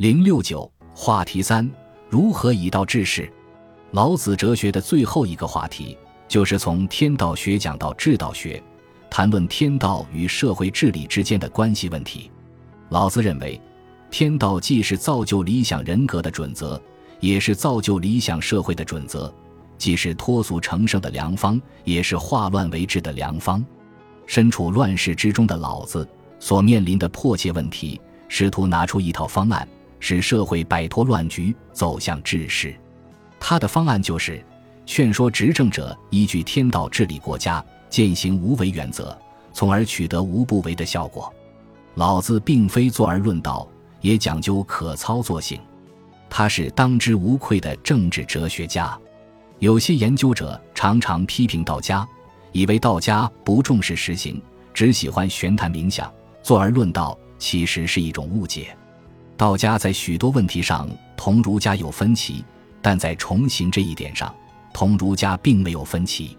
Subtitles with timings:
[0.00, 1.70] 零六九话题三：
[2.08, 3.30] 如何以道治世？
[3.90, 5.94] 老子哲学的最后一个话题，
[6.26, 8.62] 就是从天道学讲到治道学，
[9.10, 12.30] 谈论天道与社会治理之间的关系问题。
[12.88, 13.60] 老子认为，
[14.10, 16.80] 天道既是造就理想人格的准则，
[17.20, 19.30] 也是造就理想社会的准则；
[19.76, 23.62] 既是脱俗成圣的良方，也是化乱为治的良方。
[24.24, 26.08] 身处乱世之中的老子，
[26.38, 29.68] 所面临的迫切问题，试图拿出一套方案，
[30.00, 32.74] 使社会摆脱乱局，走向治世。
[33.38, 34.44] 他的方案就是
[34.84, 39.16] 劝说执政者依据天道治理国家，践行无为原则，
[39.52, 41.32] 从而取得无不为的效果。
[41.94, 43.68] 老子并非坐而论道，
[44.00, 45.60] 也讲究可操作性。
[46.28, 48.98] 他是当之无愧的政治哲学家。
[49.58, 52.06] 有些研究者常常批评道家，
[52.52, 54.40] 以为道家不重视实行，
[54.72, 56.10] 只喜欢玄谈冥想，
[56.42, 58.76] 坐而论道，其实是一种误解。
[59.40, 60.86] 道家在许多问题上
[61.16, 62.44] 同儒家有分歧。
[62.82, 64.34] 但在重行这一点上，
[64.70, 66.36] 同儒家并没有分歧。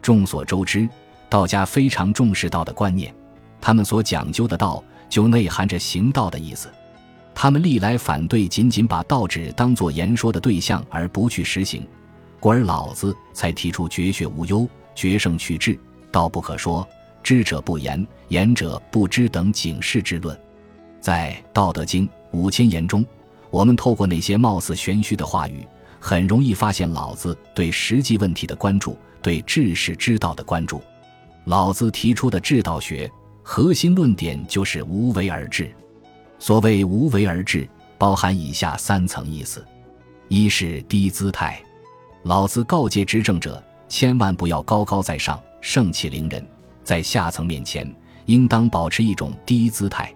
[0.00, 0.88] 众所周知，
[1.28, 3.12] 道家非常重视道的观念，
[3.60, 6.72] 他们所讲究的道就内含着行道的意思。
[7.34, 11.84] 他们历来反对仅仅把道旨当作言说的对象而不去实行，
[12.38, 15.76] 故而老子才提出“绝学无忧，决胜去智，
[16.12, 16.86] 道不可说，
[17.24, 20.38] 知者不言，言者不知”等警示之论。
[21.00, 23.04] 在《道德经》五千言中，
[23.50, 25.66] 我们透过那些貌似玄虚的话语。
[25.98, 30.80] 很容易发现老子对实际问题的关注，对治世之道的关注。
[31.44, 33.10] 老子提出的治道学
[33.42, 35.74] 核心论点就是无为而治。
[36.38, 37.68] 所谓无为而治，
[37.98, 39.66] 包含以下三层意思：
[40.28, 41.60] 一是低姿态。
[42.24, 46.46] 老子告诫执政者，千万不要高高在上、盛气凌人，
[46.84, 47.90] 在下层面前
[48.26, 50.14] 应当保持一种低姿态。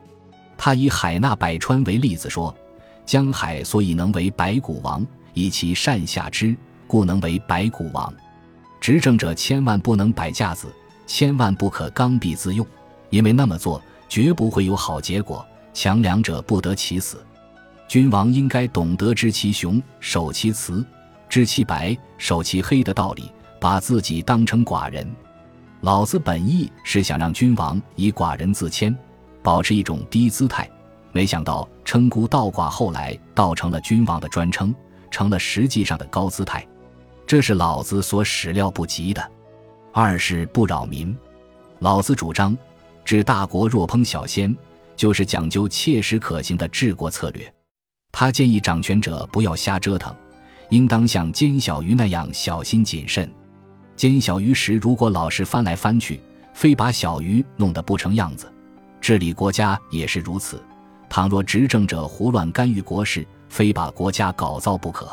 [0.63, 2.55] 他以海纳百川为例子说，
[3.07, 5.05] 江海所以能为百谷王。
[5.33, 6.55] 以其善下之，
[6.87, 8.13] 故能为百谷王。
[8.79, 10.69] 执政者千万不能摆架子，
[11.07, 12.67] 千万不可刚愎自用，
[13.09, 15.43] 因为那么做绝不会有好结果。
[15.73, 17.25] 强梁者不得其死。
[17.89, 20.85] 君王应该懂得知其雄，守其雌；
[21.27, 25.11] 知其白，守其黑的道理，把自己当成寡人。
[25.81, 28.95] 老子本意是想让君王以寡人自谦，
[29.43, 30.69] 保持一种低姿态，
[31.13, 34.75] 没想到称孤道寡，后来倒成了君王的专称。
[35.11, 36.65] 成了实际上的高姿态，
[37.27, 39.31] 这是老子所始料不及的。
[39.93, 41.13] 二是不扰民，
[41.81, 42.57] 老子主张
[43.05, 44.57] 治大国若烹小鲜，
[44.95, 47.53] 就是讲究切实可行的治国策略。
[48.13, 50.15] 他建议掌权者不要瞎折腾，
[50.69, 53.29] 应当像煎小鱼那样小心谨慎。
[53.97, 56.21] 煎小鱼时，如果老是翻来翻去，
[56.55, 58.47] 非把小鱼弄得不成样子，
[59.01, 60.63] 治理国家也是如此。
[61.09, 65.11] 倘若执政者胡乱干预国事，非把国家搞糟不可。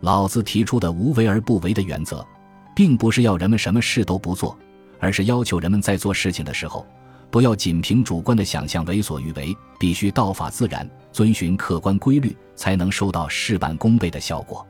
[0.00, 2.26] 老子提出的无为而不为的原则，
[2.74, 4.58] 并不是要人们什么事都不做，
[4.98, 6.86] 而是要求人们在做事情的时候，
[7.30, 14.66] 不要仅凭主观的想象为所欲为，必须道法自然，遵循客观规律，才能收到事半功倍的效果。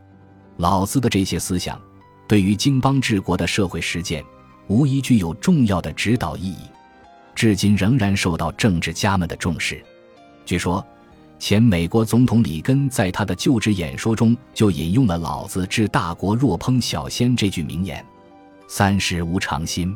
[0.59, 1.81] 老子的这些思想，
[2.29, 4.23] 对于经邦治国的社会实践，
[4.69, 6.69] 无疑具有重要的指导意义，
[7.43, 9.85] 至今仍然受到政治家们的重视。
[10.47, 10.85] 据说。
[11.41, 18.07] 前美国总统里根在他的就职演说中就引用了老子“治大国若烹小鲜”这句名言。
[18.69, 19.93] 三是无常心，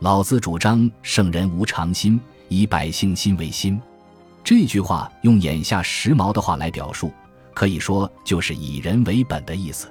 [0.00, 3.80] 老子主张圣人无常心，以百姓心为心。
[4.44, 7.10] 这句话用眼下时髦的话来表述，
[7.54, 9.90] 可以说就是以人为本的意思。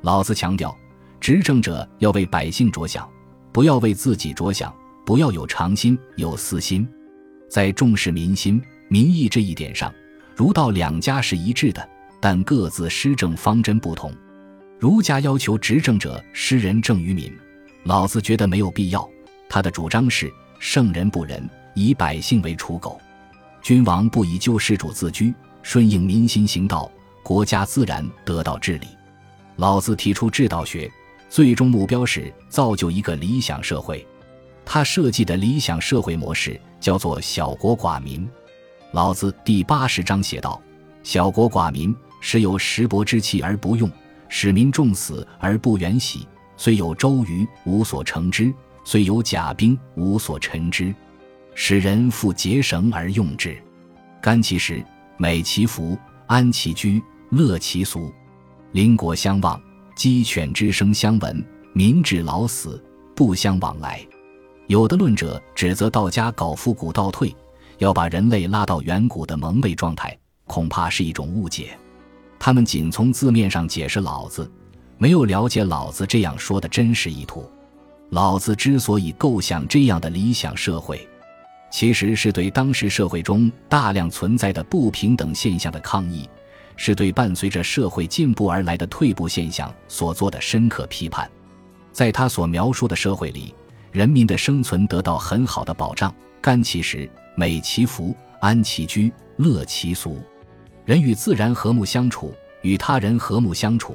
[0.00, 0.74] 老子强调，
[1.20, 3.06] 执政者要为百姓着想，
[3.52, 6.88] 不要为自己着想，不要有常心有私心，
[7.48, 9.92] 在重视民心民意这一点上。
[10.34, 11.88] 儒道两家是一致的，
[12.20, 14.12] 但各自施政方针不同。
[14.78, 17.32] 儒家要求执政者施仁政于民，
[17.84, 19.08] 老子觉得没有必要。
[19.48, 23.00] 他的主张是圣人不仁，以百姓为刍狗。
[23.60, 25.32] 君王不以救世主自居，
[25.62, 26.90] 顺应民心行道，
[27.22, 28.86] 国家自然得到治理。
[29.56, 30.90] 老子提出治道学，
[31.28, 34.04] 最终目标是造就一个理想社会。
[34.64, 38.28] 他设计的理想社会模式叫做小国寡民。
[38.92, 40.60] 老子第八十章写道
[41.02, 43.90] ：“小国寡民，时有石帛之气而不用，
[44.28, 46.26] 使民重死而不远徙。
[46.56, 48.52] 虽有周瑜，无所成之；
[48.84, 50.94] 虽有甲兵，无所陈之。
[51.54, 53.56] 使人复结绳而用之，
[54.22, 54.84] 甘其食，
[55.16, 58.12] 美其服，安其居，乐其俗。
[58.72, 59.60] 邻国相望，
[59.96, 61.44] 鸡犬之声相闻，
[61.74, 62.82] 民至老死
[63.16, 64.00] 不相往来。”
[64.66, 67.34] 有的论者指责道家搞复古倒退。
[67.78, 70.16] 要把人类拉到远古的蒙昧状态，
[70.46, 71.76] 恐怕是一种误解。
[72.38, 74.48] 他们仅从字面上解释老子，
[74.98, 77.50] 没有了解老子这样说的真实意图。
[78.10, 81.08] 老子之所以构想这样的理想社会，
[81.72, 86.28] 其实是对当时社会中大量存在的不平等现象的抗议，
[86.76, 91.28] 是对伴随着社会进步而来的退步现象所做的深刻批判。
[91.90, 93.52] 在他所描述的社会里，
[93.92, 100.18] 人民的生存得到很好的保障，甘其食，美其服，安其居，乐其俗。
[100.86, 103.94] 人与自然和睦相处，与他人和睦相处。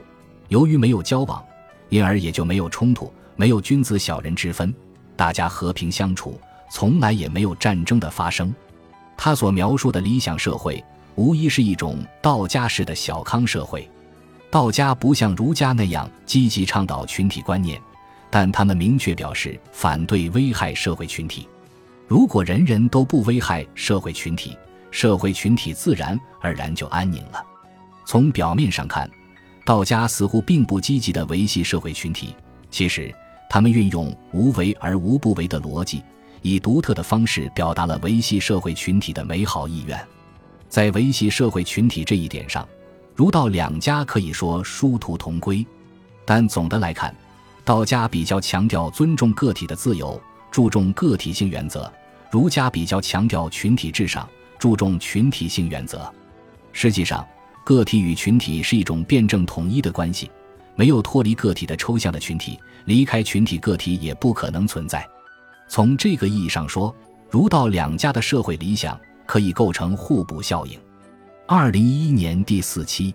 [0.50, 1.44] 由于没有交往，
[1.90, 3.12] 因而也就没有冲突。
[3.36, 4.74] 没有君子小人之分，
[5.16, 6.40] 大家和平相处，
[6.72, 8.54] 从来也没有战争的发生。
[9.18, 10.84] 他所描述的理想社会，
[11.16, 13.90] 无疑是一种道家式的小康社会。
[14.50, 17.82] 道家不像儒家那样积极倡导群体观念，
[18.30, 21.48] 但他们明确表示反对危害社会群体。
[22.08, 24.58] 如果人人都不危害社会群体，
[24.92, 27.44] 社会群体自然而然就安宁了。
[28.06, 29.10] 从表面上看，
[29.66, 32.36] 道家似乎并不积极地维系社会群体，
[32.72, 33.14] 其实。
[33.50, 36.04] 他们运用无为而无不为的逻辑，
[36.42, 39.98] 以独特的方式表达了维系社会群体的美好意愿。
[40.68, 42.68] 在维系社会群体这一点上，
[43.16, 45.66] 儒道两家可以说殊途同归。
[46.26, 47.16] 但总的来看，
[47.68, 50.18] 道家比较强调尊重个体的自由，
[50.50, 51.82] 注重个体性原则；
[52.32, 54.26] 儒家比较强调群体至上，
[54.58, 56.10] 注重群体性原则。
[56.72, 57.28] 实际上，
[57.66, 60.32] 个体与群体是一种辩证统一的关系。
[60.78, 65.06] 没有脱离个体的抽象的群体，离开群体个体也不可能存在。
[65.68, 66.96] 从这个意义上说，
[67.30, 70.80] 儒道两家的社会理想可以构成互补效应。
[71.46, 73.14] 二零一一年第四期。